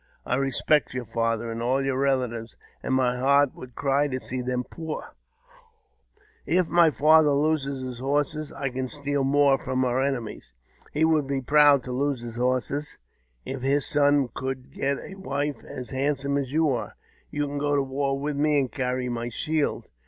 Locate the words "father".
1.05-1.51, 6.89-7.29